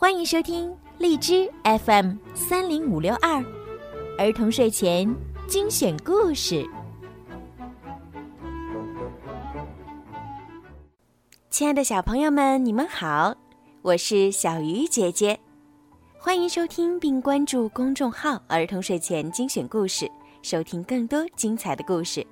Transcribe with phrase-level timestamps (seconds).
[0.00, 3.44] 欢迎收听荔枝 FM 三零五六二
[4.16, 5.12] 儿童睡前
[5.48, 6.64] 精选故事。
[11.50, 13.34] 亲爱的小朋友们，你们好，
[13.82, 15.36] 我是小鱼姐姐，
[16.16, 20.08] 欢迎收听并关注公众号“儿童睡前精选故事”，
[20.42, 22.24] 收听更多精彩的故事。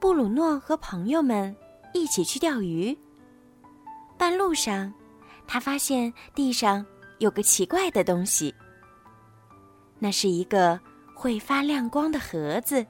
[0.00, 1.54] 布鲁诺和朋友们
[1.92, 2.96] 一起去钓鱼，
[4.16, 4.90] 半路上，
[5.52, 6.82] 他发现地上
[7.18, 8.54] 有个奇怪的东西。
[9.98, 10.80] 那是一个
[11.14, 12.86] 会发亮光的盒子，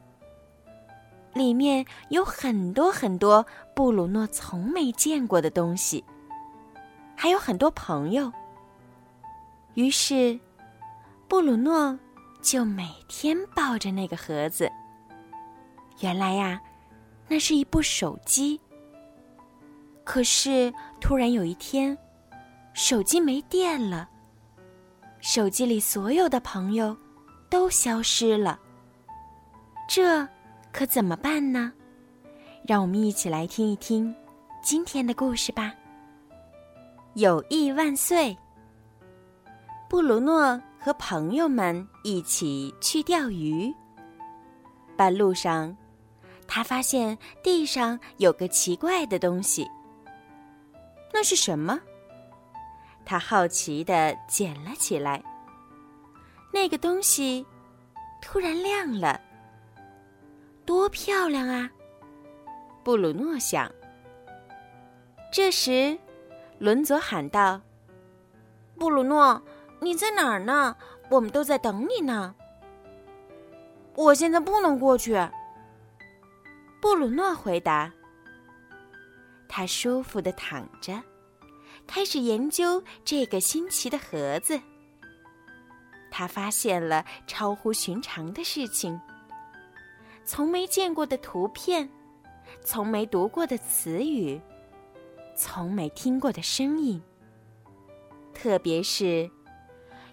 [1.35, 3.45] 里面有很多很多
[3.75, 6.05] 布鲁诺从没见过的东西，
[7.17, 8.33] 还有很多朋友。
[9.75, 10.39] 于是，
[11.27, 11.99] 布鲁诺
[12.41, 14.71] 就每天抱着那个盒子。
[15.99, 16.63] 原来呀。
[17.27, 18.61] 那是一部手机。
[20.05, 21.97] 可是突然有一天，
[22.75, 24.09] 手机没电了，
[25.21, 26.97] 手机里所有的朋友
[27.51, 28.59] 都消失了。
[29.89, 30.27] 这
[30.73, 31.73] 可怎么办呢？
[32.67, 34.15] 让我们一起来听一听
[34.63, 35.75] 今天的故事吧。
[37.15, 38.37] 友谊万岁！
[39.89, 43.73] 布鲁诺和朋友们一起去钓鱼，
[44.97, 45.77] 半路上。
[46.49, 49.71] 他发现地上有个奇怪的东西，
[51.13, 51.79] 那是什么？
[53.05, 55.23] 他好奇地捡了起来。
[56.53, 57.47] 那个东西
[58.21, 59.21] 突然亮了，
[60.65, 61.71] 多漂亮啊！
[62.85, 63.71] 布鲁诺想。
[65.33, 65.99] 这时，
[66.59, 67.61] 伦佐喊道
[68.79, 69.43] ：“布鲁诺，
[69.81, 70.77] 你在哪儿呢？
[71.09, 72.35] 我们都在等你呢。
[73.95, 75.17] 我现在不能过去。”
[76.83, 77.91] 布鲁诺回答
[79.49, 81.01] ：“他舒服的躺着，
[81.87, 84.61] 开始研究这个新奇的盒子。
[86.11, 89.01] 他发现了超乎寻常的事情：
[90.25, 91.89] 从没见过的图片，
[92.63, 94.41] 从没读过的词语，
[95.37, 97.03] 从没听过的声音。
[98.35, 99.31] 特别是，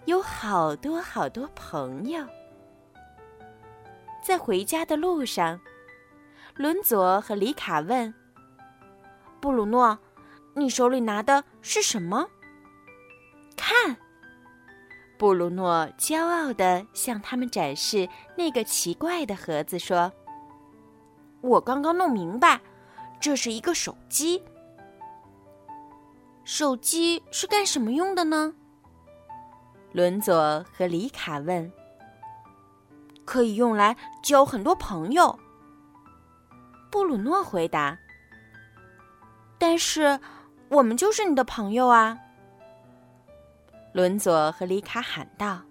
[0.04, 2.24] 有好多好多朋友。
[4.22, 5.60] 在回家的路上。”
[6.56, 8.12] 伦佐和里卡问
[9.40, 9.98] ：“布鲁诺，
[10.54, 12.28] 你手里拿的是什么？”
[13.56, 13.96] 看，
[15.18, 20.10] 布鲁诺骄傲地向他们展示那个奇怪的盒子，说
[21.42, 22.60] ：“我刚刚弄明白，
[23.20, 24.42] 这是一个手机。
[26.44, 28.54] 手机是干什么用的呢？”
[29.92, 31.70] 伦佐和里卡问
[33.26, 35.38] ：“可以用来交很多朋友。”
[36.90, 37.98] 布鲁诺回答
[39.58, 40.18] ：“但是，
[40.70, 42.18] 我们就是你的朋友啊。”
[43.92, 45.62] 伦佐和里卡喊道：“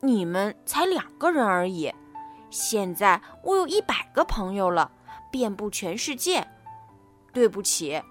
[0.00, 1.92] 你们才两个人而已，
[2.50, 4.92] 现在我有一百个朋友了，
[5.32, 6.46] 遍布全世界。
[7.32, 8.02] 对不起，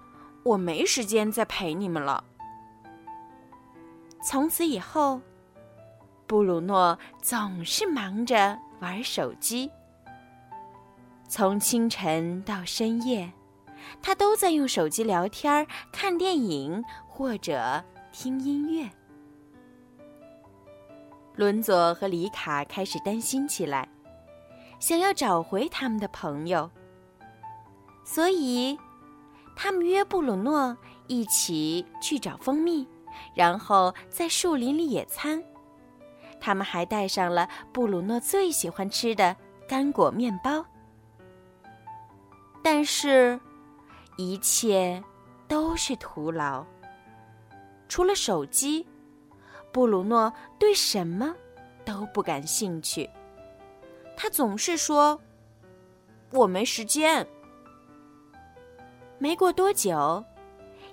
[0.44, 2.24] 我没时间再陪你们了。”
[4.20, 5.20] 从此以后，
[6.26, 9.70] 布鲁诺总是忙着玩手机。
[11.28, 13.32] 从清晨到深夜，
[14.00, 18.88] 他都在用手机聊天、看电影或者听音乐。
[21.34, 23.88] 伦佐和里卡开始担心起来，
[24.80, 26.70] 想要找回他们的朋友，
[28.04, 28.78] 所以
[29.54, 30.76] 他们约布鲁诺
[31.06, 32.86] 一起去找蜂蜜，
[33.34, 35.42] 然后在树林里野餐。
[36.40, 39.36] 他们还带上了布鲁诺最喜欢吃的
[39.68, 40.64] 干果面包。
[42.62, 43.40] 但是，
[44.18, 45.00] 一切
[45.46, 46.66] 都是徒劳。
[47.88, 48.84] 除了手机，
[49.72, 51.32] 布鲁诺对什么
[51.84, 53.08] 都不感兴趣。
[54.16, 55.20] 他总是说
[56.34, 57.24] ：“我没时间。”
[59.18, 60.24] 没过多久，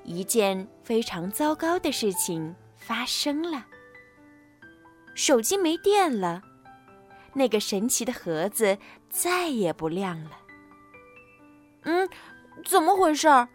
[0.04, 3.66] 一件非常糟糕的事情发生了：
[5.16, 6.44] 手机没电了，
[7.34, 8.78] 那个神奇的盒子
[9.10, 10.38] 再也不亮了。
[11.82, 12.08] 嗯，
[12.64, 13.48] 怎么回事儿？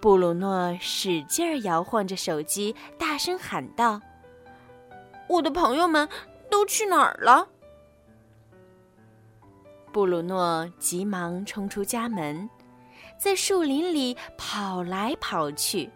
[0.00, 4.00] 布鲁诺使劲儿摇晃着手机，大声喊道
[5.28, 6.08] ：“我的朋友们
[6.50, 7.48] 都去哪儿了？”
[9.92, 12.48] 布鲁诺急忙冲出家门，
[13.18, 15.90] 在树林里跑来跑去，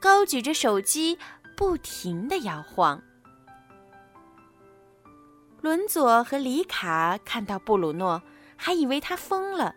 [0.00, 1.18] 高举着手机，
[1.56, 3.00] 不停的摇晃。
[5.62, 8.20] 伦佐和里卡看到布鲁诺。
[8.62, 9.74] 还以为他疯了。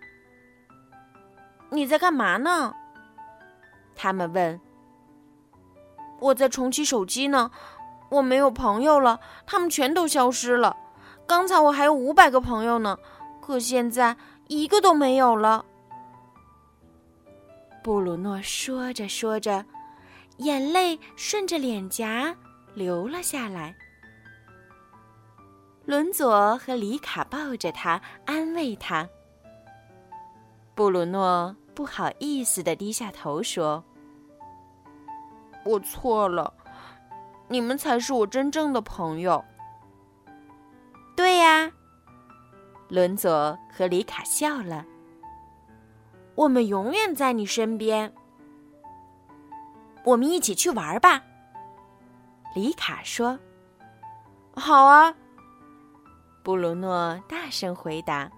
[1.74, 2.76] 你在干嘛呢？
[3.96, 4.62] 他们问
[6.22, 7.50] ：“我在重启手机呢，
[8.10, 10.78] 我没有朋友了，他们全都消失了。
[11.26, 13.00] 刚才我还有五百个朋友呢，
[13.42, 14.16] 可现在
[14.48, 15.66] 一个都没有了。”
[17.82, 19.66] 布鲁诺说着说着，
[20.38, 22.36] 眼泪顺着脸颊
[22.76, 23.76] 流了下来。
[25.86, 29.10] 伦佐和里卡抱着他，安慰他。
[30.76, 33.84] 布鲁诺不好意思的低下头说
[35.66, 36.54] ：“我错了，
[37.48, 39.44] 你们才是我真正的朋友。”
[41.16, 41.72] 对呀，
[42.90, 44.86] 伦佐和里卡笑了。
[46.36, 48.14] 我们永远在你身边。
[50.04, 51.24] 我们一起去玩吧，
[52.56, 53.40] 里卡说。
[54.56, 55.16] “好啊。”
[56.44, 58.30] 布鲁诺大声回答。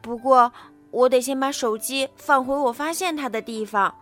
[0.00, 0.52] 不过，
[0.94, 3.92] 我得先把手机放回我发现它的地方，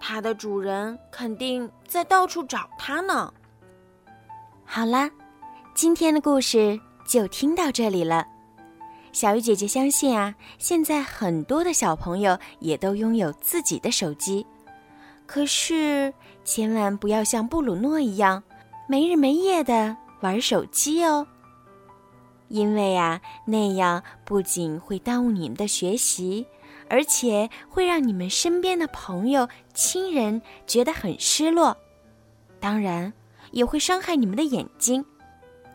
[0.00, 3.32] 它的主人肯定在到处找它呢。
[4.64, 5.08] 好啦，
[5.72, 8.26] 今天的故事就听到这里了。
[9.12, 14.44] 小鱼姐姐相信啊，现在很多的小朋友也都拥有自己的手机，
[15.26, 16.12] 可是
[16.44, 18.42] 千万不要像布鲁诺一样
[18.88, 21.24] 没日没夜的玩手机哦。
[22.56, 26.46] 因为呀，那样不仅会耽误你们的学习，
[26.88, 31.76] 而且会让你们身边的朋友、亲人觉得很失落，
[32.58, 33.12] 当然
[33.50, 35.04] 也会伤害你们的眼睛。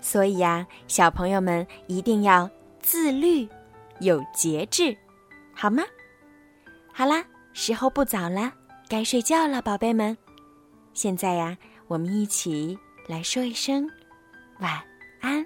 [0.01, 2.49] 所以呀，小朋友们一定要
[2.79, 3.47] 自律，
[3.99, 4.97] 有节制，
[5.53, 5.83] 好吗？
[6.91, 7.23] 好啦，
[7.53, 8.51] 时候不早了，
[8.89, 10.17] 该睡觉了，宝贝们。
[10.95, 11.55] 现在呀，
[11.87, 12.75] 我们一起
[13.07, 13.87] 来说一声
[14.57, 14.81] 晚
[15.19, 15.45] 安。